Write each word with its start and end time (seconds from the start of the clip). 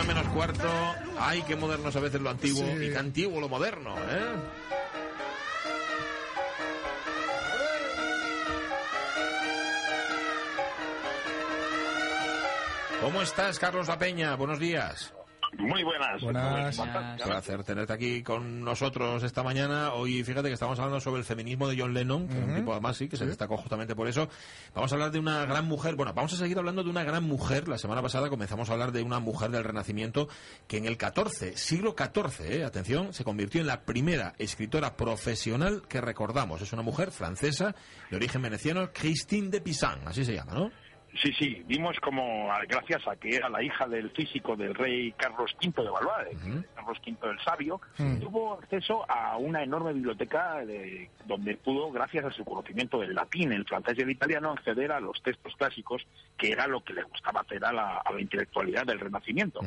una 0.00 0.14
menos 0.14 0.32
cuarto. 0.32 0.68
Ay, 1.18 1.42
qué 1.42 1.56
moderno 1.56 1.90
es 1.90 1.96
a 1.96 2.00
veces 2.00 2.20
lo 2.20 2.30
antiguo 2.30 2.64
Sí. 2.64 2.84
y 2.86 2.90
qué 2.90 2.98
antiguo 2.98 3.40
lo 3.40 3.48
moderno, 3.48 3.94
¿eh? 3.98 4.34
¿Cómo 13.00 13.22
estás, 13.22 13.58
Carlos 13.58 13.88
La 13.88 13.98
Peña? 13.98 14.34
Buenos 14.36 14.58
días. 14.58 15.12
Muy 15.58 15.82
buenas. 15.82 16.22
Buenas. 16.22 16.78
Un 16.78 17.16
placer 17.16 17.64
tenerte 17.64 17.92
aquí 17.92 18.22
con 18.22 18.62
nosotros 18.62 19.22
esta 19.22 19.42
mañana. 19.42 19.92
Hoy, 19.92 20.22
fíjate 20.22 20.48
que 20.48 20.54
estamos 20.54 20.78
hablando 20.78 21.00
sobre 21.00 21.20
el 21.20 21.24
feminismo 21.24 21.68
de 21.68 21.76
John 21.78 21.92
Lennon, 21.92 22.28
que 22.28 22.38
es 22.38 22.44
un 22.44 22.54
tipo 22.54 22.72
además 22.72 22.96
sí, 22.96 23.08
que 23.08 23.16
se 23.16 23.26
destacó 23.26 23.56
justamente 23.56 23.94
por 23.94 24.08
eso. 24.08 24.28
Vamos 24.74 24.92
a 24.92 24.94
hablar 24.94 25.10
de 25.10 25.18
una 25.18 25.44
gran 25.46 25.66
mujer. 25.66 25.96
Bueno, 25.96 26.12
vamos 26.14 26.32
a 26.32 26.36
seguir 26.36 26.58
hablando 26.58 26.82
de 26.82 26.90
una 26.90 27.02
gran 27.02 27.24
mujer. 27.24 27.68
La 27.68 27.78
semana 27.78 28.00
pasada 28.00 28.28
comenzamos 28.28 28.70
a 28.70 28.72
hablar 28.74 28.92
de 28.92 29.02
una 29.02 29.18
mujer 29.18 29.50
del 29.50 29.64
Renacimiento 29.64 30.28
que 30.66 30.78
en 30.78 30.86
el 30.86 30.96
14, 30.96 31.56
siglo 31.56 31.94
XIV, 31.98 32.46
eh, 32.46 32.64
atención, 32.64 33.12
se 33.12 33.24
convirtió 33.24 33.60
en 33.60 33.66
la 33.66 33.82
primera 33.82 34.34
escritora 34.38 34.96
profesional 34.96 35.82
que 35.88 36.00
recordamos. 36.00 36.62
Es 36.62 36.72
una 36.72 36.82
mujer 36.82 37.10
francesa 37.10 37.74
de 38.10 38.16
origen 38.16 38.42
veneciano, 38.42 38.90
Christine 38.92 39.48
de 39.48 39.60
Pisan, 39.60 40.00
así 40.06 40.24
se 40.24 40.34
llama, 40.34 40.54
¿no? 40.54 40.70
Sí, 41.22 41.32
sí, 41.38 41.62
vimos 41.66 41.96
como, 42.00 42.48
gracias 42.68 43.06
a 43.08 43.16
que 43.16 43.34
era 43.36 43.48
la 43.48 43.62
hija 43.62 43.86
del 43.88 44.10
físico 44.10 44.54
del 44.56 44.74
rey 44.74 45.12
Carlos 45.18 45.54
V 45.60 45.82
de 45.82 45.90
Valois, 45.90 46.38
Carlos 46.74 46.98
V 47.04 47.30
el 47.30 47.38
Sabio, 47.44 47.80
tuvo 48.20 48.54
acceso 48.54 49.04
a 49.10 49.36
una 49.36 49.62
enorme 49.62 49.92
biblioteca 49.92 50.64
de- 50.64 51.10
donde 51.26 51.56
pudo, 51.56 51.90
gracias 51.90 52.24
a 52.26 52.30
su 52.30 52.44
conocimiento 52.44 53.00
del 53.00 53.12
latín, 53.14 53.52
el 53.52 53.64
francés 53.66 53.94
y 53.98 54.02
el 54.02 54.10
italiano, 54.10 54.52
acceder 54.52 54.92
a 54.92 55.00
los 55.00 55.20
textos 55.22 55.52
clásicos, 55.56 56.06
que 56.38 56.52
era 56.52 56.66
lo 56.68 56.82
que 56.84 56.92
le 56.94 57.02
gustaba 57.02 57.40
hacer 57.40 57.64
a 57.64 57.72
la, 57.72 57.98
a 57.98 58.12
la 58.12 58.20
intelectualidad 58.20 58.84
del 58.86 59.00
Renacimiento. 59.00 59.60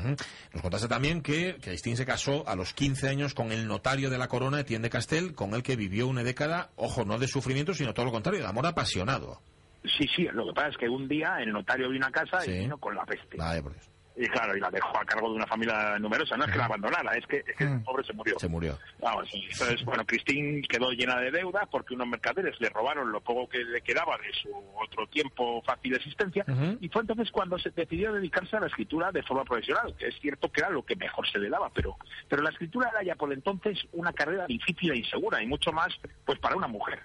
Nos 0.54 0.62
contaste 0.62 0.88
también 0.88 1.22
que 1.22 1.58
Christine 1.62 1.98
se 1.98 2.06
casó 2.06 2.48
a 2.48 2.56
los 2.56 2.73
15 2.73 3.10
años 3.10 3.34
con 3.34 3.52
el 3.52 3.67
notario 3.67 4.10
de 4.10 4.17
la 4.17 4.28
corona, 4.30 4.62
Etienne 4.62 4.84
de 4.84 4.89
Castel, 4.89 5.36
con 5.36 5.54
el 5.54 5.62
que 5.64 5.76
vivió 5.76 6.08
una 6.08 6.23
década, 6.23 6.70
ojo, 6.78 7.04
no 7.06 7.20
de 7.20 7.28
sufrimiento, 7.28 7.73
sino 7.73 7.94
todo 7.94 8.06
lo 8.06 8.12
contrario, 8.14 8.42
de 8.42 8.48
amor 8.48 8.66
apasionado. 8.66 9.42
Sí, 9.86 10.08
sí, 10.16 10.28
lo 10.31 10.45
que 10.48 10.53
pasa 10.53 10.70
es 10.70 10.78
que 10.78 10.88
un 10.89 11.08
día 11.08 11.38
el 11.42 11.52
notario 11.52 11.89
vino 11.89 12.06
a 12.06 12.12
casa 12.12 12.39
Sí. 12.42 12.52
y 12.52 12.59
vino 12.59 12.78
con 12.78 12.95
la 12.95 13.06
peste. 13.06 13.38
Vaya 13.38 13.62
por 13.62 13.73
Dios. 13.73 13.89
Y 14.16 14.28
claro, 14.28 14.56
y 14.56 14.59
la 14.59 14.70
dejó 14.70 14.95
a 14.95 15.03
cargo 15.06 15.28
de 15.30 15.38
una 15.38 15.48
familia 15.48 15.98
numerosa. 15.98 16.38
No 16.38 16.45
es 16.45 16.52
que 16.52 16.58
la 16.59 16.66
abandonara, 16.66 17.16
es 17.17 17.26
que, 17.26 17.38
es 17.38 17.58
que 17.58 17.64
el 17.64 17.70
Mm. 17.72 17.84
pobre 17.84 18.04
se 18.04 18.14
murió. 18.14 18.38
Se 18.38 18.48
murió. 18.48 18.78
Vamos, 19.00 19.28
entonces, 19.34 19.84
bueno, 19.84 20.06
Christine 20.06 20.61
quedó 20.70 20.92
llena 20.92 21.20
de 21.20 21.31
deudas 21.31 21.67
porque 21.72 21.95
unos 21.95 22.08
mercaderes 22.08 22.61
le 22.61 22.70
robaron 22.70 23.11
lo 23.11 23.22
poco 23.22 23.50
que 23.50 23.64
le 23.66 23.81
quedaba 23.81 24.16
de 24.20 24.31
su 24.34 24.50
otro 24.80 25.08
tiempo 25.08 25.64
fácil 25.64 25.94
de 25.94 25.98
existencia 25.98 26.45
y 26.80 26.89
fue 26.89 27.02
entonces 27.02 27.31
cuando 27.31 27.58
se 27.58 27.72
decidió 27.72 28.14
dedicarse 28.14 28.56
a 28.56 28.59
la 28.59 28.67
escritura 28.67 29.11
de 29.11 29.23
forma 29.23 29.44
profesional, 29.45 29.95
que 29.98 30.08
es 30.09 30.16
cierto 30.22 30.52
que 30.52 30.61
era 30.61 30.70
lo 30.70 30.86
que 30.86 30.95
mejor 30.95 31.28
se 31.28 31.39
le 31.39 31.50
daba, 31.50 31.72
pero, 31.73 31.98
pero 32.30 32.44
la 32.44 32.52
escritura 32.52 32.89
era 32.92 33.02
ya 33.02 33.16
por 33.16 33.34
entonces 33.34 33.80
una 33.94 34.14
carrera 34.14 34.45
difícil 34.45 34.92
e 34.92 34.98
insegura 34.98 35.42
y 35.42 35.48
mucho 35.48 35.72
más 35.72 35.89
pues 36.23 36.38
para 36.38 36.56
una 36.56 36.67
mujer. 36.67 37.02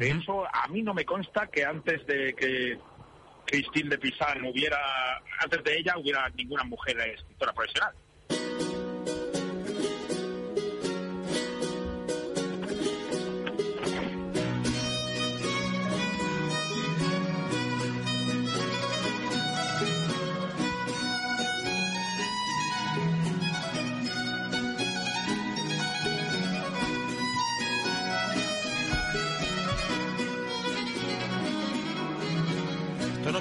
De 0.00 0.10
hecho, 0.10 0.46
a 0.50 0.66
mí 0.68 0.80
no 0.80 0.94
me 0.94 1.04
consta 1.04 1.46
que 1.48 1.62
antes 1.62 2.06
de 2.06 2.34
que 2.34 2.78
Christine 3.44 3.90
de 3.90 3.98
Pisan 3.98 4.42
hubiera, 4.46 4.78
antes 5.40 5.62
de 5.62 5.76
ella 5.76 5.98
hubiera 5.98 6.26
ninguna 6.30 6.64
mujer 6.64 6.98
escritora 7.00 7.52
profesional. 7.52 7.92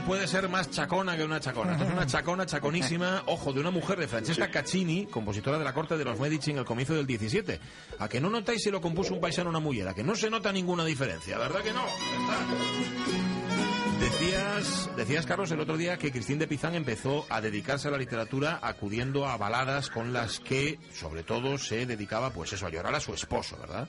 Puede 0.10 0.26
ser 0.26 0.50
más 0.50 0.72
chacona 0.72 1.16
que 1.16 1.24
una 1.24 1.40
chacona. 1.40 1.74
Esto 1.74 1.84
es 1.84 1.92
una 1.92 2.08
chacona 2.08 2.44
chaconísima, 2.44 3.22
ojo, 3.28 3.54
de 3.54 3.60
una 3.60 3.70
mujer 3.70 4.00
de 4.00 4.08
Francesca 4.08 4.50
Caccini, 4.50 5.06
compositora 5.06 5.60
de 5.60 5.64
la 5.64 5.72
corte 5.72 6.00
de 6.00 6.04
los 6.04 6.20
Medici 6.20 6.50
en 6.50 6.58
el 6.58 6.66
comienzo 6.66 6.96
del 6.96 7.06
17. 7.06 7.60
A 8.00 8.10
que 8.10 8.20
no 8.20 8.32
notáis 8.32 8.64
si 8.64 8.72
lo 8.72 8.82
compuso 8.82 9.14
un 9.14 9.22
paisano 9.22 9.50
o 9.50 9.52
una 9.52 9.60
mullera, 9.60 9.94
que 9.94 10.04
no 10.04 10.16
se 10.16 10.32
nota 10.32 10.52
ninguna 10.52 10.84
diferencia, 10.84 11.38
¿verdad 11.38 11.62
que 11.62 11.74
no? 11.74 11.86
Decías, 14.00 14.90
decías, 14.98 15.28
Carlos, 15.28 15.52
el 15.52 15.60
otro 15.60 15.78
día 15.78 16.00
que 16.00 16.12
Cristín 16.12 16.40
de 16.40 16.48
Pizán 16.48 16.74
empezó 16.74 17.28
a 17.30 17.40
dedicarse 17.40 17.88
a 17.90 17.92
la 17.92 18.00
literatura 18.00 18.58
acudiendo 18.64 19.28
a 19.28 19.38
baladas 19.38 19.92
con 19.92 20.12
las 20.12 20.40
que, 20.40 20.80
sobre 20.92 21.22
todo, 21.22 21.60
se 21.60 21.86
dedicaba, 21.86 22.32
pues 22.32 22.52
eso, 22.52 22.66
a 22.66 22.72
llorar 22.72 22.96
a 22.96 23.00
su 23.00 23.14
esposo, 23.14 23.58
¿verdad? 23.60 23.88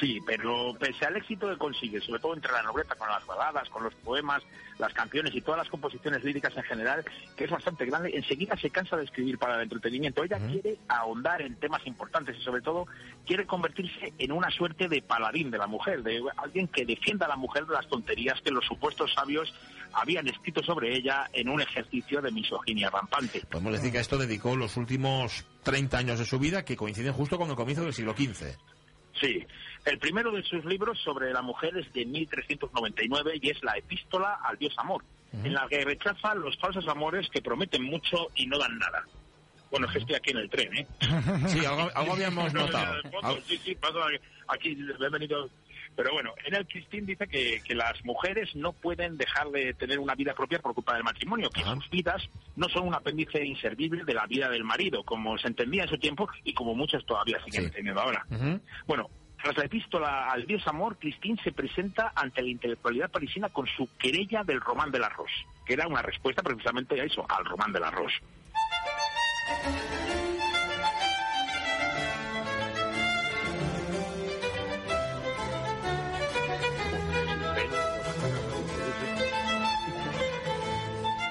Sí, 0.00 0.20
pero 0.26 0.74
pese 0.78 1.06
al 1.06 1.16
éxito 1.16 1.48
que 1.48 1.56
consigue, 1.56 2.00
sobre 2.00 2.20
todo 2.20 2.34
entre 2.34 2.52
la 2.52 2.62
nobleza, 2.62 2.94
con 2.94 3.08
las 3.08 3.24
baladas, 3.26 3.68
con 3.70 3.82
los 3.82 3.94
poemas, 3.94 4.42
las 4.78 4.92
canciones 4.92 5.34
y 5.34 5.40
todas 5.40 5.58
las 5.58 5.68
composiciones 5.68 6.22
líricas 6.22 6.54
en 6.56 6.62
general, 6.64 7.04
que 7.36 7.44
es 7.44 7.50
bastante 7.50 7.86
grande, 7.86 8.10
enseguida 8.14 8.56
se 8.56 8.70
cansa 8.70 8.96
de 8.96 9.04
escribir 9.04 9.38
para 9.38 9.56
el 9.56 9.62
entretenimiento. 9.62 10.22
Ella 10.22 10.38
quiere 10.38 10.78
ahondar 10.88 11.40
en 11.42 11.56
temas 11.56 11.86
importantes 11.86 12.36
y 12.38 12.42
sobre 12.42 12.60
todo 12.60 12.86
quiere 13.24 13.46
convertirse 13.46 14.12
en 14.18 14.32
una 14.32 14.50
suerte 14.50 14.88
de 14.88 15.02
paladín 15.02 15.50
de 15.50 15.58
la 15.58 15.66
mujer, 15.66 16.02
de 16.02 16.22
alguien 16.36 16.68
que 16.68 16.84
defienda 16.84 17.26
a 17.26 17.30
la 17.30 17.36
mujer 17.36 17.66
de 17.66 17.74
las 17.74 17.88
tonterías 17.88 18.40
que 18.42 18.50
los 18.50 18.64
supuestos 18.66 19.12
sabios 19.14 19.52
habían 19.92 20.28
escrito 20.28 20.62
sobre 20.62 20.94
ella 20.94 21.28
en 21.32 21.48
un 21.48 21.60
ejercicio 21.60 22.20
de 22.20 22.30
misoginia 22.30 22.90
rampante. 22.90 23.42
Podemos 23.50 23.72
decir 23.72 23.92
que 23.92 23.98
a 23.98 24.02
esto 24.02 24.18
dedicó 24.18 24.56
los 24.56 24.76
últimos 24.76 25.46
30 25.62 25.98
años 25.98 26.18
de 26.18 26.26
su 26.26 26.38
vida, 26.38 26.64
que 26.64 26.76
coinciden 26.76 27.12
justo 27.12 27.38
con 27.38 27.48
el 27.48 27.56
comienzo 27.56 27.82
del 27.82 27.94
siglo 27.94 28.12
XV. 28.12 28.56
Sí, 29.20 29.44
el 29.84 29.98
primero 29.98 30.30
de 30.30 30.42
sus 30.42 30.64
libros 30.64 30.98
sobre 31.02 31.32
la 31.32 31.42
mujer 31.42 31.76
es 31.76 31.92
de 31.92 32.04
1399 32.04 33.38
y 33.40 33.50
es 33.50 33.62
la 33.62 33.76
epístola 33.76 34.38
al 34.44 34.58
dios 34.58 34.74
amor, 34.78 35.02
en 35.32 35.52
la 35.54 35.66
que 35.68 35.84
rechaza 35.84 36.34
los 36.34 36.56
falsos 36.58 36.86
amores 36.88 37.28
que 37.30 37.42
prometen 37.42 37.82
mucho 37.82 38.28
y 38.34 38.46
no 38.46 38.58
dan 38.58 38.78
nada. 38.78 39.04
Bueno, 39.70 39.86
es 39.86 39.92
que 39.92 39.98
estoy 39.98 40.14
aquí 40.14 40.30
en 40.30 40.38
el 40.38 40.48
tren, 40.50 40.76
¿eh? 40.76 40.86
Sí, 41.48 41.64
algo, 41.64 41.90
algo 41.94 42.12
habíamos 42.12 42.52
No, 42.54 42.60
notado. 42.66 42.94
Sí, 43.46 43.58
sí, 43.58 43.74
paso 43.74 43.98
aquí, 44.48 44.70
he 45.00 45.08
venido... 45.10 45.50
Pero 45.96 46.12
bueno, 46.12 46.34
en 46.44 46.54
el 46.54 46.66
Christine 46.66 47.06
dice 47.06 47.26
que, 47.26 47.60
que 47.64 47.74
las 47.74 48.04
mujeres 48.04 48.54
no 48.54 48.72
pueden 48.72 49.16
dejar 49.16 49.48
de 49.50 49.72
tener 49.74 49.98
una 49.98 50.14
vida 50.14 50.34
propia 50.34 50.58
por 50.60 50.74
culpa 50.74 50.94
del 50.94 51.04
matrimonio, 51.04 51.48
que 51.50 51.62
Ajá. 51.62 51.74
sus 51.76 51.88
vidas 51.90 52.22
no 52.54 52.68
son 52.68 52.86
un 52.88 52.94
apéndice 52.94 53.44
inservible 53.44 54.04
de 54.04 54.14
la 54.14 54.26
vida 54.26 54.48
del 54.50 54.62
marido, 54.64 55.02
como 55.04 55.38
se 55.38 55.48
entendía 55.48 55.84
en 55.84 55.88
su 55.88 55.98
tiempo 55.98 56.28
y 56.44 56.52
como 56.52 56.74
muchos 56.74 57.04
todavía 57.06 57.38
siguen 57.44 57.62
Sí. 57.62 57.66
entendiendo 57.68 58.00
ahora. 58.02 58.26
Bueno, 58.86 59.08
tras 59.42 59.56
la 59.56 59.64
epístola 59.64 60.30
al 60.30 60.46
Dios 60.46 60.66
Amor, 60.66 60.98
Christine 60.98 61.40
se 61.42 61.52
presenta 61.52 62.12
ante 62.14 62.42
la 62.42 62.48
intelectualidad 62.48 63.10
parisina 63.10 63.48
con 63.48 63.66
su 63.66 63.88
querella 63.98 64.42
del 64.44 64.60
Román 64.60 64.90
del 64.90 65.04
Arroz, 65.04 65.30
que 65.64 65.74
era 65.74 65.86
una 65.88 66.02
respuesta 66.02 66.42
precisamente 66.42 67.00
a 67.00 67.04
eso, 67.04 67.24
al 67.28 67.44
Román 67.44 67.72
del 67.72 67.84
Arroz. 67.84 68.12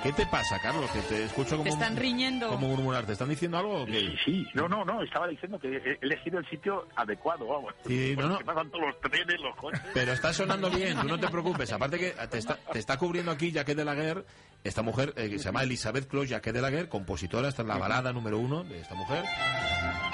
¿Qué 0.06 0.14
te 0.14 0.26
pasa, 0.28 0.60
Carlos? 0.60 0.92
Que 0.92 1.00
te 1.02 1.24
escucho 1.24 1.58
como... 1.58 1.64
Te 1.64 1.70
están 1.70 1.98
riñendo. 1.98 2.50
Como 2.50 2.68
murmurar. 2.68 3.08
¿Te 3.08 3.14
están 3.14 3.28
diciendo 3.28 3.58
algo 3.58 3.88
Sí, 3.88 4.16
sí, 4.24 4.48
no, 4.54 4.70
no, 4.70 4.86
no, 4.86 5.02
estaba 5.02 5.28
diciendo 5.28 5.58
que 5.58 5.78
he 5.78 5.98
elegido 6.00 6.38
el 6.38 6.48
sitio 6.48 6.88
adecuado, 6.96 7.48
vamos. 7.48 7.74
Sí, 7.88 8.14
no, 8.16 8.28
no. 8.30 8.40
Pasan 8.42 8.70
todos 8.70 8.86
los 8.86 9.02
trenes, 9.02 9.42
los 9.42 9.56
coches. 9.56 9.82
Pero 9.96 10.14
está 10.14 10.32
sonando 10.32 10.70
bien, 10.70 10.96
tú 11.02 11.08
no 11.08 11.20
te 11.20 11.28
preocupes. 11.28 11.72
Aparte 11.74 11.98
que 11.98 12.12
te 12.12 12.38
está, 12.38 12.56
te 12.72 12.78
está 12.78 13.00
cubriendo 13.00 13.32
aquí 13.32 13.52
Jacques 13.52 13.76
Delaguerre, 13.76 14.26
esta 14.66 14.82
mujer 14.82 15.14
eh, 15.16 15.30
que 15.30 15.38
se 15.38 15.46
llama 15.46 15.64
Elizabeth 15.64 16.08
Clos 16.08 16.28
Jacques 16.28 16.54
Delaguerre, 16.54 16.90
compositora, 16.90 17.48
esta 17.48 17.62
es 17.62 17.68
la 17.68 17.78
balada 17.78 18.12
número 18.12 18.40
uno 18.40 18.64
de 18.64 18.82
esta 18.82 18.96
mujer. 18.96 19.24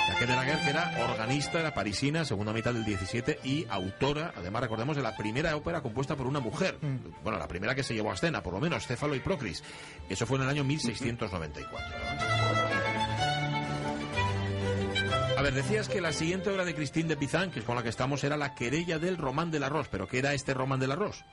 Jacques 0.10 0.28
Delaguerre, 0.28 0.62
que 0.64 0.70
era 0.70 0.94
organista, 1.10 1.62
era 1.62 1.74
parisina, 1.74 2.26
segunda 2.26 2.52
mitad 2.52 2.74
del 2.74 2.84
17, 2.84 3.40
y 3.46 3.66
autora, 3.70 4.34
además 4.36 4.64
recordemos, 4.64 4.98
de 4.98 5.04
la 5.04 5.16
primera 5.16 5.56
ópera 5.56 5.82
compuesta 5.82 6.18
por 6.18 6.28
una 6.28 6.42
mujer. 6.42 6.78
Bueno, 7.24 7.40
la 7.40 7.48
primera 7.48 7.74
que 7.76 7.84
se 7.84 7.94
llevó 7.94 8.12
a 8.12 8.16
escena, 8.16 8.44
por 8.44 8.54
lo 8.54 8.60
menos, 8.60 8.86
Céfalo 8.86 9.16
y 9.16 9.22
Procris. 9.22 9.64
Eso 10.10 10.26
fue 10.26 10.38
en 10.38 10.44
el 10.44 10.50
año 10.50 10.66
1694. 10.66 11.96
A 15.38 15.42
ver, 15.42 15.54
decías 15.54 15.88
que 15.88 16.02
la 16.02 16.12
siguiente 16.12 16.50
obra 16.50 16.66
de 16.66 16.76
Christine 16.76 17.08
de 17.08 17.18
Pizan, 17.18 17.52
que 17.52 17.60
es 17.60 17.66
con 17.66 17.76
la 17.76 17.84
que 17.84 17.90
estamos, 17.90 18.24
era 18.26 18.36
la 18.36 18.54
querella 18.54 19.00
del 19.00 19.18
Román 19.18 19.50
del 19.50 19.64
Arroz. 19.64 19.88
¿Pero 19.90 20.08
qué 20.08 20.20
era 20.20 20.34
este 20.34 20.54
Román 20.54 20.80
del 20.80 20.92
Arroz? 20.92 21.24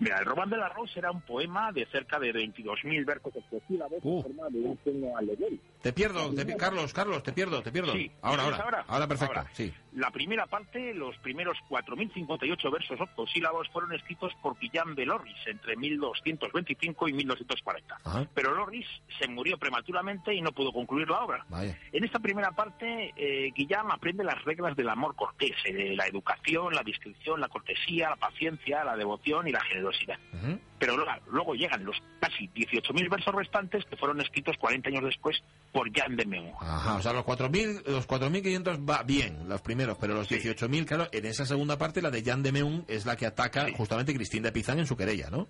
Mira, 0.00 0.18
el 0.18 0.24
Román 0.26 0.48
del 0.50 0.62
Arroz 0.62 0.96
era 0.96 1.10
un 1.10 1.20
poema 1.22 1.72
de 1.72 1.86
cerca 1.86 2.18
de 2.18 2.32
22.000 2.32 3.04
versos 3.04 3.34
expresivos 3.36 3.90
Uh. 4.02 4.16
en 4.18 4.22
forma 4.22 4.48
de 4.50 4.58
un 4.60 4.78
sueño 4.84 5.16
alegórico. 5.16 5.62
Te 5.82 5.92
pierdo, 5.92 6.34
te 6.34 6.56
Carlos, 6.56 6.92
Carlos, 6.92 7.22
te 7.22 7.32
pierdo, 7.32 7.62
te 7.62 7.72
pierdo. 7.72 7.92
Sí, 7.92 8.10
ahora, 8.22 8.42
ahora, 8.44 8.56
ahora, 8.58 8.84
ahora, 8.88 9.06
perfecto, 9.06 9.44
sí. 9.52 9.72
La 9.94 10.10
primera 10.10 10.46
parte, 10.46 10.94
los 10.94 11.16
primeros 11.18 11.56
4.058 11.68 12.72
versos 12.72 13.00
octosílabos 13.00 13.68
fueron 13.70 13.92
escritos 13.94 14.32
por 14.42 14.58
Guillaume 14.58 14.94
de 14.94 15.06
Lorris 15.06 15.36
entre 15.46 15.76
1225 15.76 17.08
y 17.08 17.12
1240. 17.12 17.98
Pero 18.34 18.54
Lorris 18.54 18.86
se 19.18 19.28
murió 19.28 19.58
prematuramente 19.58 20.34
y 20.34 20.40
no 20.40 20.52
pudo 20.52 20.72
concluir 20.72 21.08
la 21.08 21.20
obra. 21.20 21.46
En 21.92 22.04
esta 22.04 22.18
primera 22.18 22.52
parte, 22.52 23.12
eh, 23.16 23.52
aprende 23.90 24.24
las 24.24 24.44
reglas 24.44 24.76
del 24.76 24.88
amor 24.88 25.14
cortés, 25.16 25.56
eh, 25.64 25.94
la 25.96 26.06
educación, 26.06 26.74
la 26.74 26.82
discreción, 26.82 27.40
la 27.40 27.48
cortesía, 27.48 28.10
la 28.10 28.16
paciencia, 28.16 28.84
la 28.84 28.96
devoción 28.96 29.48
y 29.48 29.52
la 29.52 29.60
generosidad. 29.60 30.18
Pero 30.78 30.96
luego 31.30 31.54
llegan 31.54 31.84
los 31.84 31.96
casi 32.20 32.48
18.000 32.48 33.10
versos 33.10 33.34
restantes 33.34 33.84
que 33.84 33.96
fueron 33.96 34.20
escritos 34.20 34.56
40 34.58 34.88
años 34.88 35.04
después 35.04 35.42
por 35.72 35.90
Jean 35.92 36.16
de 36.16 36.24
Meun. 36.24 36.52
Ajá, 36.60 36.96
o 36.96 37.02
sea, 37.02 37.12
los 37.12 37.24
4.000, 37.24 37.86
los 37.86 38.06
4.500 38.06 38.88
va 38.88 39.02
bien, 39.02 39.48
los 39.48 39.60
primeros, 39.60 39.98
pero 39.98 40.14
los 40.14 40.30
18.000, 40.30 40.84
claro, 40.86 41.08
en 41.12 41.26
esa 41.26 41.44
segunda 41.46 41.78
parte 41.78 42.00
la 42.00 42.10
de 42.10 42.22
Jean 42.22 42.42
de 42.42 42.52
Meun 42.52 42.84
es 42.88 43.06
la 43.06 43.16
que 43.16 43.26
ataca 43.26 43.66
justamente 43.76 44.14
Cristín 44.14 44.42
de 44.42 44.52
Pizán 44.52 44.78
en 44.78 44.86
su 44.86 44.96
querella, 44.96 45.30
¿no? 45.30 45.48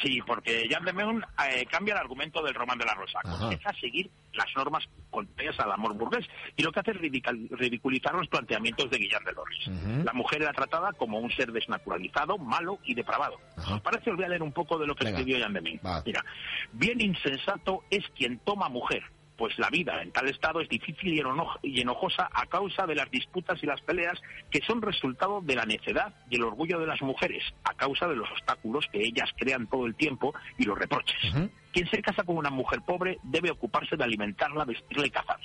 Sí, 0.00 0.20
porque 0.26 0.66
Jean 0.68 0.84
de 0.84 0.92
Meun 0.92 1.24
eh, 1.48 1.66
cambia 1.66 1.94
el 1.94 2.00
argumento 2.00 2.42
del 2.42 2.54
Román 2.54 2.78
de 2.78 2.84
la 2.84 2.94
Rosa. 2.94 3.20
Comienza 3.22 3.70
a 3.70 3.80
seguir 3.80 4.10
las 4.32 4.46
normas 4.56 4.84
contrarias 5.10 5.58
al 5.60 5.72
amor 5.72 5.94
burgués 5.94 6.26
y 6.56 6.62
lo 6.62 6.72
que 6.72 6.80
hace 6.80 6.92
es 6.92 6.98
ridiculizar 6.98 8.14
los 8.14 8.28
planteamientos 8.28 8.90
de 8.90 8.98
Guillán 8.98 9.24
de 9.24 9.32
Lorris. 9.32 10.04
La 10.04 10.12
mujer 10.12 10.42
era 10.42 10.52
tratada 10.52 10.92
como 10.92 11.18
un 11.18 11.30
ser 11.32 11.52
desnaturalizado, 11.52 12.38
malo 12.38 12.78
y 12.84 12.94
depravado. 12.94 13.38
¿Os 13.56 13.80
parece? 13.80 14.10
Os 14.10 14.16
voy 14.16 14.24
a 14.24 14.28
leer 14.28 14.42
un 14.42 14.52
poco 14.52 14.78
de 14.78 14.86
lo 14.86 14.94
que 14.94 15.08
escribió 15.08 15.38
Jean 15.38 15.52
de 15.52 15.60
Meun. 15.60 15.80
Mira, 16.06 16.24
bien 16.72 17.00
insensato 17.00 17.84
es 17.90 18.04
quien 18.16 18.38
toma 18.38 18.68
mujer 18.68 19.02
pues 19.42 19.58
la 19.58 19.70
vida 19.70 20.00
en 20.00 20.12
tal 20.12 20.28
estado 20.28 20.60
es 20.60 20.68
difícil 20.68 21.20
y 21.64 21.80
enojosa 21.80 22.30
a 22.32 22.46
causa 22.46 22.86
de 22.86 22.94
las 22.94 23.10
disputas 23.10 23.60
y 23.60 23.66
las 23.66 23.80
peleas 23.80 24.22
que 24.52 24.60
son 24.64 24.80
resultado 24.80 25.40
de 25.40 25.56
la 25.56 25.66
necedad 25.66 26.14
y 26.30 26.36
el 26.36 26.44
orgullo 26.44 26.78
de 26.78 26.86
las 26.86 27.02
mujeres, 27.02 27.42
a 27.64 27.74
causa 27.74 28.06
de 28.06 28.14
los 28.14 28.30
obstáculos 28.30 28.86
que 28.92 29.02
ellas 29.02 29.28
crean 29.36 29.66
todo 29.66 29.86
el 29.86 29.96
tiempo 29.96 30.32
y 30.58 30.62
los 30.62 30.78
reproches. 30.78 31.18
Quien 31.72 31.90
se 31.90 32.00
casa 32.00 32.22
con 32.22 32.36
una 32.36 32.50
mujer 32.50 32.82
pobre 32.86 33.18
debe 33.24 33.50
ocuparse 33.50 33.96
de 33.96 34.04
alimentarla, 34.04 34.64
vestirla 34.64 35.08
y, 35.08 35.10
cazar, 35.10 35.40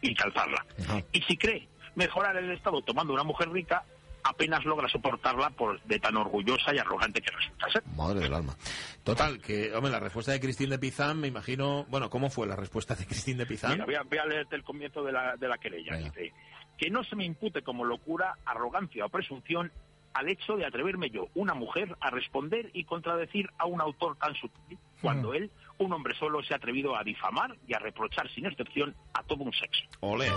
y 0.00 0.14
calzarla. 0.14 0.64
Y 1.12 1.20
si 1.20 1.36
cree 1.36 1.68
mejorar 1.94 2.34
el 2.38 2.52
estado 2.52 2.80
tomando 2.80 3.12
una 3.12 3.22
mujer 3.22 3.50
rica, 3.50 3.84
apenas 4.24 4.64
logra 4.64 4.88
soportarla 4.88 5.50
por 5.50 5.80
de 5.82 5.98
tan 5.98 6.16
orgullosa 6.16 6.74
y 6.74 6.78
arrogante 6.78 7.20
que 7.20 7.30
resulta 7.30 7.70
ser. 7.70 7.82
Madre 7.96 8.20
del 8.20 8.34
alma. 8.34 8.54
Total, 9.02 9.40
que, 9.40 9.74
hombre, 9.74 9.90
la 9.90 10.00
respuesta 10.00 10.32
de 10.32 10.40
Cristín 10.40 10.70
de 10.70 10.78
Pizán, 10.78 11.20
me 11.20 11.28
imagino, 11.28 11.84
bueno, 11.88 12.08
¿cómo 12.10 12.30
fue 12.30 12.46
la 12.46 12.56
respuesta 12.56 12.94
de 12.94 13.06
Cristín 13.06 13.36
de 13.36 13.46
Pizán? 13.46 13.72
Mira, 13.72 14.02
voy 14.04 14.18
a, 14.18 14.24
leerte 14.26 14.56
el 14.56 14.62
comienzo 14.62 15.02
de 15.02 15.12
la, 15.12 15.36
de 15.36 15.48
la 15.48 15.58
querella. 15.58 15.96
Dice, 15.96 16.32
que 16.78 16.90
no 16.90 17.04
se 17.04 17.16
me 17.16 17.24
impute 17.24 17.62
como 17.62 17.84
locura, 17.84 18.36
arrogancia 18.44 19.04
o 19.06 19.08
presunción 19.08 19.70
al 20.14 20.28
hecho 20.28 20.56
de 20.56 20.66
atreverme 20.66 21.10
yo, 21.10 21.28
una 21.34 21.54
mujer, 21.54 21.96
a 22.00 22.10
responder 22.10 22.70
y 22.74 22.84
contradecir 22.84 23.48
a 23.58 23.66
un 23.66 23.80
autor 23.80 24.16
tan 24.16 24.34
sutil, 24.34 24.78
cuando 25.00 25.32
él, 25.32 25.50
un 25.78 25.92
hombre 25.92 26.14
solo, 26.18 26.42
se 26.42 26.54
ha 26.54 26.56
atrevido 26.56 26.96
a 26.96 27.02
difamar 27.02 27.56
y 27.66 27.74
a 27.74 27.78
reprochar 27.78 28.28
sin 28.30 28.46
excepción 28.46 28.94
a 29.14 29.22
todo 29.22 29.44
un 29.44 29.52
sexo. 29.52 29.84
Ole. 30.00 30.28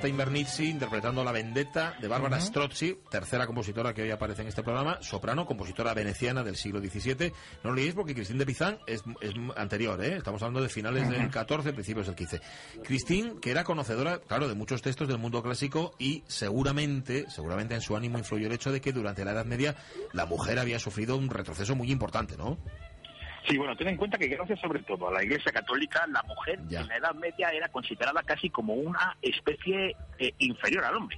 Roberta 0.00 0.08
Invernizzi 0.08 0.70
interpretando 0.70 1.22
La 1.22 1.30
Vendetta 1.30 1.94
de 2.00 2.08
Bárbara 2.08 2.40
Strozzi, 2.40 3.00
tercera 3.10 3.46
compositora 3.46 3.92
que 3.92 4.00
hoy 4.00 4.10
aparece 4.10 4.40
en 4.40 4.48
este 4.48 4.62
programa, 4.62 4.96
soprano, 5.02 5.44
compositora 5.44 5.92
veneciana 5.92 6.42
del 6.42 6.56
siglo 6.56 6.80
XVII. 6.80 7.30
No 7.62 7.68
lo 7.68 7.76
leéis 7.76 7.92
porque 7.92 8.14
Cristín 8.14 8.38
de 8.38 8.46
Pizán 8.46 8.78
es, 8.86 9.02
anterior, 9.56 10.02
¿eh? 10.02 10.16
estamos 10.16 10.40
hablando 10.40 10.62
de 10.62 10.70
finales 10.70 11.06
del 11.06 11.30
XIV, 11.30 11.74
principios 11.74 12.06
del 12.06 12.16
XV. 12.16 12.40
Cristín, 12.82 13.40
que 13.40 13.50
era 13.50 13.62
conocedora, 13.62 14.20
claro, 14.20 14.48
de 14.48 14.54
muchos 14.54 14.80
textos 14.80 15.06
del 15.06 15.18
mundo 15.18 15.42
clásico 15.42 15.92
y 15.98 16.24
seguramente, 16.28 17.28
seguramente 17.28 17.74
en 17.74 17.82
su 17.82 17.94
ánimo 17.94 18.16
influyó 18.16 18.46
el 18.46 18.54
hecho 18.54 18.72
de 18.72 18.80
que 18.80 18.94
durante 18.94 19.22
la 19.26 19.32
Edad 19.32 19.44
Media 19.44 19.76
la 20.14 20.24
mujer 20.24 20.58
había 20.58 20.78
sufrido 20.78 21.18
un 21.18 21.28
retroceso 21.28 21.76
muy 21.76 21.90
importante, 21.92 22.38
¿no? 22.38 22.56
Sí, 23.48 23.56
bueno, 23.56 23.74
ten 23.76 23.88
en 23.88 23.96
cuenta 23.96 24.18
que 24.18 24.28
gracias 24.28 24.60
sobre 24.60 24.82
todo 24.82 25.08
a 25.08 25.12
la 25.12 25.24
Iglesia 25.24 25.52
Católica, 25.52 26.06
la 26.08 26.22
mujer 26.22 26.60
en 26.70 26.88
la 26.88 26.96
Edad 26.96 27.14
Media 27.14 27.50
era 27.50 27.68
considerada 27.68 28.22
casi 28.22 28.50
como 28.50 28.74
una 28.74 29.16
especie 29.22 29.96
eh, 30.18 30.32
inferior 30.38 30.84
al 30.84 30.96
hombre. 30.96 31.16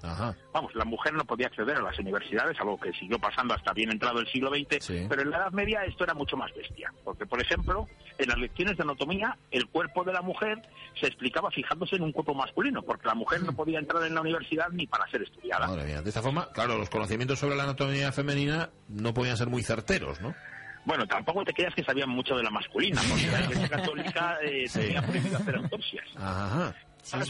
Vamos, 0.53 0.75
la 0.75 0.85
mujer 0.85 1.13
no 1.15 1.25
podía 1.25 1.49
acceder 1.49 1.77
a 1.77 1.83
las 1.83 1.99
universidades, 1.99 2.59
algo 2.61 2.79
que 2.79 2.93
siguió 2.93 3.19
pasando 3.19 3.55
hasta 3.55 3.73
bien 3.73 3.91
entrado 3.91 4.21
el 4.21 4.29
siglo 4.29 4.51
XX, 4.51 5.09
pero 5.09 5.23
en 5.23 5.31
la 5.31 5.39
Edad 5.39 5.53
Media 5.53 5.85
esto 5.85 6.05
era 6.05 6.15
mucho 6.15 6.37
más 6.37 6.53
bestia, 6.55 6.93
porque 7.05 7.27
por 7.27 7.41
ejemplo, 7.41 7.89
en 8.19 8.29
las 8.29 8.39
lecciones 8.39 8.77
de 8.77 8.83
anatomía, 8.83 9.37
el 9.51 9.67
cuerpo 9.67 10.05
de 10.05 10.13
la 10.13 10.23
mujer 10.23 10.63
se 11.01 11.07
explicaba 11.07 11.51
fijándose 11.51 11.97
en 11.97 12.03
un 12.03 12.13
cuerpo 12.13 12.35
masculino, 12.35 12.83
porque 12.83 13.09
la 13.09 13.15
mujer 13.15 13.43
no 13.43 13.53
podía 13.53 13.79
entrar 13.79 14.05
en 14.05 14.15
la 14.15 14.21
universidad 14.21 14.69
ni 14.71 14.87
para 14.87 15.11
ser 15.11 15.23
estudiada. 15.23 15.67
De 15.75 16.09
esta 16.09 16.23
forma, 16.23 16.49
claro, 16.53 16.79
los 16.79 16.91
conocimientos 16.91 17.39
sobre 17.39 17.57
la 17.57 17.65
anatomía 17.65 18.13
femenina 18.13 18.71
no 18.89 19.13
podían 19.13 19.37
ser 19.37 19.49
muy 19.49 19.63
certeros, 19.63 20.21
¿no? 20.21 20.35
Bueno, 20.85 21.07
tampoco 21.07 21.45
te 21.45 21.53
creas 21.53 21.75
que 21.75 21.85
sabían 21.85 22.11
mucho 22.11 22.37
de 22.37 22.43
la 22.43 22.51
masculina, 22.51 23.01
porque 23.09 23.27
la 23.27 23.41
Iglesia 23.41 23.69
Católica 23.69 24.39
eh, 24.43 24.65
tenía 24.73 25.03
prohibido 25.03 25.37
hacer 25.37 25.57
autopsias. 25.57 26.05
Ajá. 26.17 26.75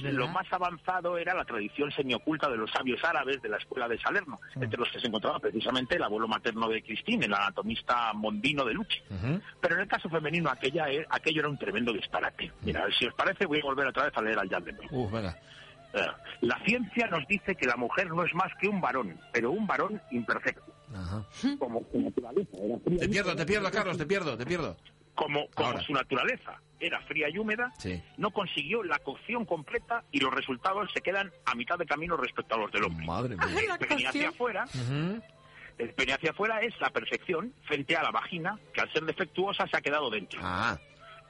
lo 0.03 0.29
más 0.29 0.51
avanzado 0.53 1.19
era 1.19 1.35
la 1.35 1.45
tradición 1.45 1.91
semioculta 1.93 2.49
de 2.49 2.57
los 2.57 2.71
sabios 2.71 3.03
árabes 3.05 3.41
de 3.43 3.49
la 3.49 3.59
escuela 3.59 3.89
de 3.89 3.99
Salerno, 3.99 4.41
entre 4.55 4.79
los 4.79 4.89
que 4.91 5.01
se 5.01 5.07
encontraba 5.07 5.39
precisamente 5.39 5.97
el 5.97 6.03
abuelo 6.03 6.29
materno 6.29 6.69
de 6.69 6.83
Cristín, 6.83 7.23
el 7.23 7.35
anatomista 7.35 8.13
mondino 8.15 8.65
de 8.65 8.75
Luchi. 8.75 9.01
Pero 9.61 9.75
en 9.75 9.83
el 9.83 9.89
caso 9.89 10.09
femenino 10.09 10.51
aquella, 10.51 10.91
eh, 10.91 11.07
aquello 11.11 11.41
era 11.41 11.49
un 11.49 11.59
tremendo 11.59 11.93
disparate. 11.93 12.53
Mira, 12.63 12.87
si 12.99 13.07
os 13.07 13.15
parece, 13.15 13.47
voy 13.47 13.61
a 13.61 13.65
volver 13.65 13.87
otra 13.87 14.05
vez 14.05 14.17
a 14.17 14.23
leer 14.23 14.39
al 14.39 14.49
de 14.49 14.75
uh, 14.91 15.09
la 16.41 16.59
ciencia 16.65 17.07
nos 17.09 17.27
dice 17.27 17.55
que 17.55 17.67
la 17.67 17.77
mujer 17.77 18.09
no 18.09 18.25
es 18.25 18.35
más 18.35 18.53
que 18.61 18.69
un 18.69 18.81
varón, 18.81 19.19
pero 19.33 19.51
un 19.51 19.67
varón 19.67 20.01
imperfecto. 20.11 20.73
Como 21.59 21.83
su 21.91 22.01
naturaleza 22.01 22.51
Te 22.99 23.09
pierdo, 23.09 23.35
te 23.35 23.47
pierdo, 23.47 23.71
Carlos, 23.71 23.97
te 23.97 24.07
pierdo, 24.07 24.37
te 24.37 24.45
pierdo. 24.45 24.77
Como, 25.15 25.47
como 25.55 25.79
su 25.81 25.93
naturaleza 25.93 26.61
era 26.81 27.01
fría 27.03 27.29
y 27.29 27.39
húmeda, 27.39 27.73
no 28.17 28.31
consiguió 28.31 28.83
la 28.83 28.99
cocción 28.99 29.45
completa 29.45 30.05
y 30.11 30.21
los 30.21 30.35
resultados 30.35 30.91
se 30.93 31.01
quedan 31.01 31.31
a 31.45 31.55
mitad 31.55 31.79
de 31.79 31.87
camino 31.87 32.17
respecto 32.17 32.55
a 32.55 32.59
los 32.59 32.73
del 32.73 32.85
hombre. 32.85 33.07
Madre 33.07 33.37
mía. 33.37 33.47
El 33.79 33.87
pene 33.87 34.07
hacia 34.07 34.29
afuera, 34.31 34.65
el 35.79 35.95
pene 35.95 36.13
hacia 36.13 36.31
afuera 36.31 36.61
es 36.61 36.75
la 36.81 36.91
perfección 36.91 37.55
frente 37.65 37.97
a 37.97 38.03
la 38.03 38.11
vagina, 38.11 38.59
que 38.73 38.81
al 38.81 38.93
ser 38.93 39.05
defectuosa 39.05 39.67
se 39.67 39.77
ha 39.77 39.81
quedado 39.81 40.11
dentro. 40.11 40.41
Ah. 40.43 40.79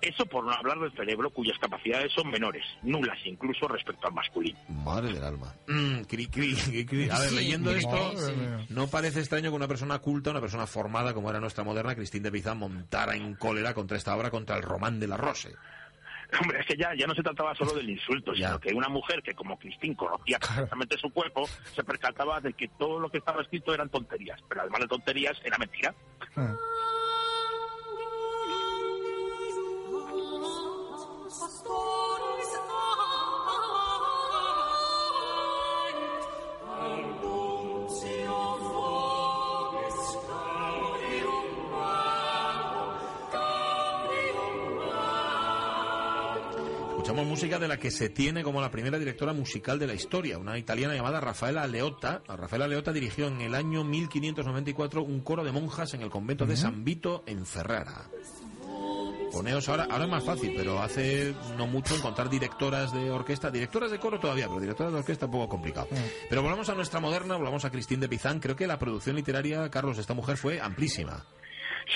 Eso 0.02 0.26
por 0.26 0.44
no 0.44 0.50
hablar 0.50 0.80
del 0.80 0.92
cerebro 0.92 1.30
cuyas 1.30 1.56
capacidades 1.61 2.12
son 2.12 2.28
menores, 2.28 2.64
nulas 2.82 3.16
incluso 3.25 3.68
respecto 3.68 4.09
al 4.09 4.12
masculino. 4.12 4.59
Madre 4.68 5.12
del 5.12 5.23
alma. 5.23 5.54
Mm, 5.68 6.00
a 7.11 7.21
ver, 7.21 7.32
leyendo 7.32 7.71
esto, 7.71 8.12
no 8.68 8.88
parece 8.88 9.21
extraño 9.21 9.50
que 9.50 9.56
una 9.56 9.68
persona 9.68 10.00
culta, 10.00 10.32
una 10.32 10.40
persona 10.40 10.66
formada 10.66 11.14
como 11.14 11.30
era 11.30 11.38
nuestra 11.38 11.62
moderna 11.62 11.94
Cristín 11.94 12.25
de 12.25 12.32
Pizán 12.32 12.59
montara 12.59 13.14
en 13.14 13.37
cólera 13.37 13.75
contra 13.75 13.97
esta 13.97 14.16
obra, 14.16 14.28
contra 14.30 14.56
el 14.56 14.64
Román 14.64 14.99
de 14.99 15.06
la 15.06 15.16
Rose. 15.16 15.54
Hombre, 16.40 16.61
es 16.61 16.66
que 16.66 16.76
ya, 16.76 16.94
ya 16.99 17.06
no 17.06 17.14
se 17.14 17.23
trataba 17.23 17.54
solo 17.54 17.73
del 17.73 17.90
insulto, 17.90 18.35
sino 18.35 18.59
que 18.59 18.75
una 18.75 18.88
mujer 18.88 19.23
que 19.23 19.35
como 19.35 19.56
Cristín 19.56 19.94
conocía 19.94 20.38
perfectamente 20.40 20.99
su 20.99 21.11
cuerpo, 21.11 21.47
se 21.75 21.85
percataba 21.85 22.40
de 22.40 22.54
que 22.54 22.68
todo 22.76 22.99
lo 22.99 23.09
que 23.09 23.18
estaba 23.18 23.42
escrito 23.42 23.73
eran 23.73 23.88
tonterías, 23.88 24.40
pero 24.49 24.62
además 24.62 24.80
de 24.80 24.88
tonterías 24.88 25.38
era 25.44 25.59
mentira. 25.59 25.94
Ah. 26.37 26.56
Escuchamos 47.02 47.26
música 47.26 47.59
de 47.59 47.66
la 47.66 47.78
que 47.78 47.90
se 47.90 48.11
tiene 48.11 48.44
como 48.44 48.61
la 48.61 48.71
primera 48.71 48.97
directora 48.97 49.32
musical 49.32 49.76
de 49.76 49.88
la 49.88 49.92
historia, 49.92 50.38
una 50.38 50.56
italiana 50.56 50.94
llamada 50.94 51.21
Rafaela 51.21 51.66
Leotta. 51.66 52.23
Rafaela 52.28 52.68
Leotta 52.68 52.92
dirigió 52.92 53.26
en 53.26 53.40
el 53.40 53.56
año 53.56 53.82
1594 53.82 55.02
un 55.02 55.21
coro 55.21 55.42
de 55.42 55.50
monjas 55.50 55.94
en 55.94 56.02
el 56.02 56.11
convento 56.11 56.47
de 56.47 56.56
San 56.56 56.85
Vito 56.85 57.25
en 57.26 57.44
Ferrara. 57.44 58.09
Poneos 59.32 59.68
ahora, 59.68 59.88
ahora 59.90 60.04
es 60.04 60.11
más 60.12 60.23
fácil, 60.23 60.52
pero 60.56 60.80
hace 60.80 61.35
no 61.59 61.66
mucho 61.66 61.97
encontrar 61.97 62.30
directoras 62.30 62.92
de 62.92 63.11
orquesta, 63.11 63.50
directoras 63.50 63.90
de 63.90 63.99
coro 63.99 64.21
todavía, 64.21 64.47
pero 64.47 64.61
directoras 64.61 64.92
de 64.92 65.00
orquesta 65.00 65.26
un 65.26 65.32
poco 65.32 65.49
complicado. 65.49 65.88
Pero 66.28 66.42
volvamos 66.42 66.68
a 66.68 66.75
nuestra 66.76 67.00
moderna, 67.00 67.35
volvamos 67.37 67.64
a 67.64 67.71
Cristín 67.71 67.99
de 67.99 68.09
Pizán. 68.09 68.38
Creo 68.38 68.54
que 68.54 68.68
la 68.68 68.78
producción 68.78 69.16
literaria, 69.16 69.68
Carlos, 69.71 69.97
de 69.97 70.02
esta 70.02 70.14
mujer 70.14 70.37
fue 70.37 70.61
amplísima. 70.61 71.26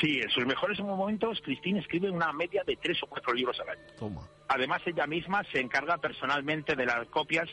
Sí, 0.00 0.20
en 0.20 0.28
sus 0.30 0.44
mejores 0.46 0.78
momentos, 0.80 1.40
Cristina 1.42 1.80
escribe 1.80 2.10
una 2.10 2.32
media 2.32 2.62
de 2.64 2.76
tres 2.76 3.02
o 3.02 3.06
cuatro 3.06 3.32
libros 3.32 3.58
al 3.60 3.70
año. 3.70 3.86
Toma. 3.98 4.22
Además, 4.48 4.82
ella 4.86 5.06
misma 5.06 5.42
se 5.52 5.60
encarga 5.60 5.98
personalmente 5.98 6.74
de 6.74 6.86
las 6.86 7.06
copias 7.08 7.48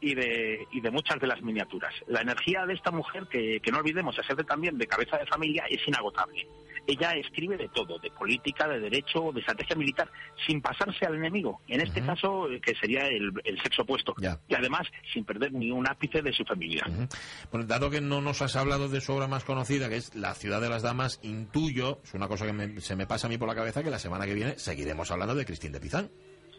y 0.00 0.14
de, 0.14 0.66
y 0.72 0.80
de 0.80 0.90
muchas 0.90 1.20
de 1.20 1.26
las 1.26 1.40
miniaturas. 1.42 1.94
La 2.08 2.22
energía 2.22 2.66
de 2.66 2.74
esta 2.74 2.90
mujer, 2.90 3.26
que, 3.28 3.60
que 3.60 3.70
no 3.70 3.78
olvidemos, 3.78 4.18
hacerse 4.18 4.44
también 4.44 4.76
de 4.76 4.86
cabeza 4.86 5.16
de 5.16 5.26
familia, 5.26 5.64
es 5.68 5.86
inagotable. 5.86 6.46
Ella 6.86 7.14
escribe 7.14 7.56
de 7.56 7.68
todo, 7.68 7.98
de 7.98 8.10
política, 8.10 8.68
de 8.68 8.78
derecho, 8.80 9.30
de 9.32 9.40
estrategia 9.40 9.74
militar, 9.76 10.10
sin 10.46 10.60
pasarse 10.60 11.06
al 11.06 11.14
enemigo, 11.16 11.60
en 11.68 11.80
este 11.80 12.00
caso, 12.02 12.50
eh, 12.50 12.60
que 12.60 12.74
sería 12.74 13.06
el, 13.06 13.32
el 13.44 13.60
sexo 13.62 13.82
opuesto. 13.82 14.14
Ya. 14.18 14.38
Y 14.48 14.54
además, 14.54 14.86
sin 15.12 15.24
perder 15.24 15.52
ni 15.52 15.70
un 15.70 15.88
ápice 15.88 16.22
de 16.22 16.32
su. 16.32 16.42
Bueno, 17.50 17.66
dado 17.66 17.88
que 17.90 18.00
no 18.00 18.20
nos 18.20 18.42
has 18.42 18.56
hablado 18.56 18.88
de 18.88 19.00
su 19.00 19.12
obra 19.12 19.26
más 19.28 19.44
conocida, 19.44 19.88
que 19.88 19.96
es 19.96 20.14
La 20.14 20.34
ciudad 20.34 20.60
de 20.60 20.68
las 20.68 20.82
damas, 20.82 21.20
intuyo, 21.22 22.00
es 22.04 22.14
una 22.14 22.28
cosa 22.28 22.46
que 22.46 22.52
me- 22.52 22.80
se 22.80 22.96
me 22.96 23.06
pasa 23.06 23.26
a 23.26 23.30
mí 23.30 23.38
por 23.38 23.48
la 23.48 23.54
cabeza, 23.54 23.82
que 23.82 23.90
la 23.90 23.98
semana 23.98 24.26
que 24.26 24.34
viene 24.34 24.58
seguiremos 24.58 25.10
hablando 25.10 25.34
de 25.34 25.44
Cristín 25.44 25.72
de 25.72 25.80
Pizán. 25.80 26.10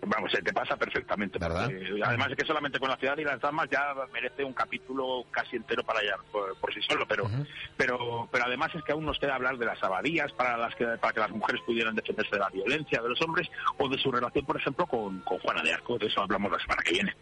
Vamos, 0.05 0.31
se 0.31 0.41
te 0.41 0.53
pasa 0.53 0.75
perfectamente. 0.75 1.39
¿Verdad? 1.39 1.65
porque, 1.65 2.01
además 2.03 2.31
es 2.31 2.38
que 2.38 2.45
solamente 2.45 2.79
con 2.79 2.89
la 2.89 2.98
ciudad 2.98 3.17
y 3.17 3.24
las 3.24 3.39
damas 3.39 3.69
ya 3.69 3.93
merece 4.12 4.43
un 4.43 4.53
capítulo 4.53 5.25
casi 5.31 5.55
entero 5.55 5.83
para 5.83 6.00
allá 6.00 6.15
por, 6.31 6.57
por 6.57 6.74
sí 6.74 6.81
solo, 6.88 7.05
pero, 7.07 7.29
pero 7.77 8.27
pero 8.31 8.45
además 8.45 8.74
es 8.75 8.83
que 8.83 8.91
aún 8.91 9.05
nos 9.05 9.19
queda 9.19 9.36
hablar 9.36 9.57
de 9.57 9.65
las 9.65 9.81
abadías 9.83 10.31
para 10.33 10.57
las 10.57 10.75
que 10.75 10.86
para 10.86 11.13
que 11.13 11.19
las 11.19 11.31
mujeres 11.31 11.62
pudieran 11.65 11.95
defenderse 11.95 12.31
de 12.31 12.39
la 12.39 12.50
violencia 12.50 13.01
de 13.01 13.10
los 13.10 13.22
hombres 13.22 13.50
o 13.77 13.89
de 13.89 13.98
su 13.98 14.12
relación, 14.12 14.45
por 14.45 14.57
ejemplo, 14.57 14.86
con, 14.86 15.19
con 15.22 15.39
Juana 15.39 15.62
de 15.62 15.74
Arco. 15.74 15.98
De 15.98 16.07
eso 16.07 16.22
hablamos 16.22 16.51
la 16.51 16.60
semana 16.60 16.81
que 16.83 16.91
viene. 16.91 17.15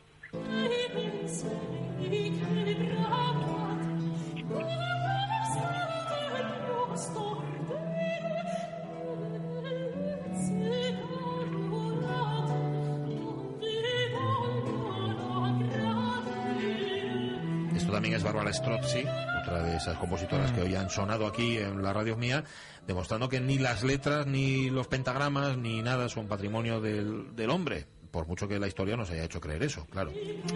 También 18.01 18.15
es 18.17 18.23
Bárbara 18.23 18.51
Strozzi, 18.51 19.01
otra 19.43 19.61
de 19.61 19.75
esas 19.77 19.95
compositoras 19.99 20.51
que 20.53 20.61
hoy 20.61 20.73
han 20.73 20.89
sonado 20.89 21.27
aquí 21.27 21.57
en 21.59 21.83
la 21.83 21.93
radio 21.93 22.17
mía, 22.17 22.43
demostrando 22.87 23.29
que 23.29 23.39
ni 23.39 23.59
las 23.59 23.83
letras, 23.83 24.25
ni 24.25 24.71
los 24.71 24.87
pentagramas, 24.87 25.55
ni 25.55 25.83
nada 25.83 26.09
son 26.09 26.27
patrimonio 26.27 26.81
del, 26.81 27.35
del 27.35 27.51
hombre. 27.51 27.85
Por 28.09 28.25
mucho 28.25 28.47
que 28.47 28.57
la 28.57 28.67
historia 28.67 28.97
nos 28.97 29.11
haya 29.11 29.23
hecho 29.23 29.39
creer 29.39 29.61
eso, 29.61 29.85
claro. 29.85 30.11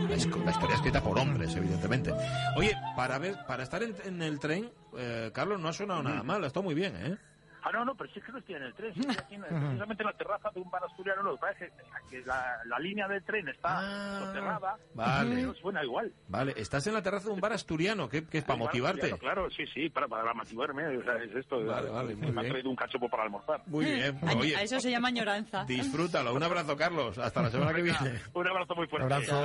La, 0.10 0.16
es- 0.16 0.26
la 0.26 0.50
historia 0.50 0.76
escrita 0.76 1.04
por 1.04 1.20
hombres, 1.20 1.56
evidentemente. 1.56 2.12
Oye, 2.58 2.76
para 2.96 3.20
ver, 3.20 3.38
para 3.48 3.62
estar 3.62 3.84
en, 3.84 3.96
en 4.06 4.24
el 4.24 4.40
tren, 4.40 4.72
eh, 4.98 5.30
Carlos, 5.32 5.60
no 5.62 5.68
ha 5.70 5.74
sonado 5.74 6.02
nada 6.02 6.24
mal, 6.24 6.44
ha 6.44 6.48
estado 6.48 6.64
muy 6.64 6.74
bien, 6.74 6.96
¿eh? 6.98 7.16
Ah, 7.68 7.72
no, 7.74 7.84
no, 7.84 7.96
pero 7.96 8.12
si 8.14 8.20
es 8.20 8.26
que 8.26 8.32
no 8.32 8.38
estoy 8.38 8.56
en 8.56 8.62
el 8.64 8.74
tren, 8.76 8.94
sí 8.94 9.00
estoy 9.00 9.16
aquí 9.18 9.36
en- 9.36 9.42
precisamente 9.42 10.04
en 10.04 10.08
la 10.08 10.14
terraza 10.14 10.50
de 10.54 10.60
un 10.62 10.70
bar 10.70 10.84
asturiano. 10.84 11.24
Lo 11.24 11.34
que 11.34 11.42
pasa 11.42 11.66
es 11.66 11.72
que, 11.72 12.20
que 12.22 12.26
la, 12.26 12.58
la 12.66 12.78
línea 12.78 13.08
del 13.08 13.24
tren 13.24 13.48
está 13.48 13.70
Ah, 13.80 14.20
soterrada, 14.24 14.78
vale. 14.94 15.36
pero 15.36 15.54
suena 15.56 15.84
igual. 15.84 16.14
Vale, 16.28 16.54
estás 16.58 16.86
en 16.86 16.94
la 16.94 17.02
terraza 17.02 17.28
de 17.30 17.34
un 17.34 17.42
bar 17.42 17.54
asturiano, 17.54 18.08
¿qué, 18.08 18.28
qué 18.28 18.38
es 18.38 18.44
para 18.44 18.60
motivarte? 18.60 19.18
Claro, 19.18 19.50
sí, 19.50 19.66
sí, 19.74 19.90
para, 19.90 20.08
para 20.08 20.34
motivarme. 20.36 20.98
O 20.98 21.04
sea, 21.04 21.16
es 21.24 21.36
esto. 21.36 21.66
Vale, 21.66 21.90
vale, 21.90 22.16
muy 22.16 22.32
me 22.32 22.40
ha 22.40 22.42
bien. 22.44 22.54
traído 22.54 22.70
un 22.70 22.76
cachopo 22.76 23.10
para 23.10 23.24
almorzar. 23.24 23.62
Muy 23.66 23.86
bien, 23.86 24.20
A- 24.22 24.34
oye, 24.38 24.56
a 24.56 24.62
eso 24.62 24.80
se 24.80 24.92
llama 24.92 25.08
añoranza. 25.08 25.66
disfrútalo. 25.66 26.36
Un 26.36 26.44
abrazo, 26.44 26.78
Carlos. 26.78 27.18
Hasta 27.18 27.42
la 27.42 27.50
semana 27.50 27.74
que 27.74 27.82
viene. 27.82 28.22
Un 28.34 28.48
abrazo 28.48 28.76
muy 28.76 28.86
fuerte. 28.88 29.12
Abrazo. 29.12 29.42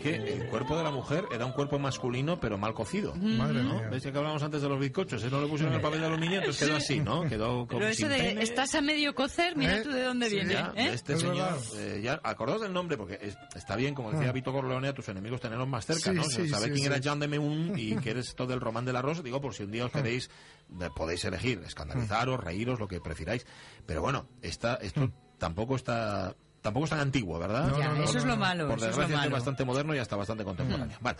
Que 0.00 0.14
el 0.16 0.46
cuerpo 0.48 0.76
de 0.76 0.82
la 0.82 0.90
mujer 0.90 1.24
era 1.32 1.46
un 1.46 1.52
cuerpo 1.52 1.78
masculino, 1.78 2.40
pero 2.40 2.58
mal 2.58 2.74
cocido. 2.74 3.14
Madre 3.14 3.62
¿no? 3.62 3.74
mía. 3.74 3.88
¿Ves 3.90 4.02
que 4.02 4.08
hablábamos 4.08 4.42
antes 4.42 4.60
de 4.62 4.68
los 4.68 4.80
bizcochos? 4.80 5.22
¿eh? 5.22 5.28
No 5.30 5.40
le 5.40 5.46
pusieron 5.48 5.74
el 5.74 5.80
papel 5.80 6.00
de 6.00 6.06
aluminio, 6.06 6.38
entonces 6.38 6.66
quedó 6.66 6.76
así, 6.76 7.00
¿no? 7.00 7.22
Quedó 7.28 7.66
como 7.66 7.78
Pero 7.80 7.86
eso 7.88 8.08
de 8.08 8.16
pene. 8.18 8.42
estás 8.42 8.74
a 8.74 8.80
medio 8.80 9.14
cocer, 9.14 9.56
mira 9.56 9.76
¿Eh? 9.78 9.82
tú 9.82 9.90
de 9.90 10.02
dónde 10.02 10.28
viene. 10.28 10.54
Ya, 10.54 10.72
¿eh? 10.76 10.90
este 10.94 11.12
Es 11.14 11.20
señor, 11.20 11.58
eh, 11.76 12.00
ya, 12.02 12.20
acordaos 12.24 12.60
del 12.62 12.72
nombre, 12.72 12.96
porque 12.96 13.18
es- 13.20 13.36
está 13.54 13.76
bien, 13.76 13.94
como 13.94 14.10
decía 14.10 14.30
Ah. 14.30 14.32
Vito 14.32 14.52
Corleone, 14.52 14.88
a 14.88 14.94
tus 14.94 15.08
enemigos 15.08 15.40
tenerlos 15.40 15.68
más 15.68 15.86
cerca, 15.86 16.10
Sí, 16.10 16.16
¿no? 16.16 16.24
sí, 16.24 16.48
Saber 16.48 16.68
sí, 16.70 16.74
quién 16.80 16.86
era 16.92 16.98
Jean 16.98 17.20
de 17.20 17.28
Meun 17.28 17.72
y 17.78 17.96
que 17.96 18.10
eres 18.10 18.34
todo 18.34 18.54
el 18.54 18.60
román 18.60 18.84
del 18.84 18.96
arroz, 18.96 19.22
digo, 19.22 19.40
por 19.40 19.54
si 19.54 19.62
un 19.64 19.70
día 19.70 19.84
os 19.84 19.92
queréis, 19.92 20.30
eh, 20.80 20.88
podéis 20.96 21.24
elegir, 21.24 21.62
escandalizaros, 21.66 22.40
reíros, 22.40 22.80
lo 22.80 22.88
que 22.88 23.00
prefiráis. 23.00 23.46
Pero 23.86 24.00
bueno, 24.02 24.26
esta, 24.42 24.74
esto 24.76 25.10
tampoco 25.38 25.76
está, 25.76 26.34
tampoco 26.62 26.84
es 26.84 26.90
tan 26.90 27.00
antiguo, 27.00 27.38
¿verdad? 27.38 27.68
No, 27.68 27.78
Ya, 27.78 27.88
no, 27.88 27.94
no, 27.96 28.04
eso 28.04 28.18
es 28.18 28.24
lo 28.24 28.30
no. 28.34 28.36
malo. 28.38 28.66
Por 28.68 28.76
es 28.76 28.80
lo 28.82 28.86
desgracia, 28.88 29.14
es 29.16 29.20
malo. 29.22 29.32
bastante 29.32 29.64
moderno 29.64 29.94
y 29.94 29.98
hasta 29.98 30.16
bastante 30.16 30.44
contemporáneo. 30.44 30.96
Vale. 31.00 31.16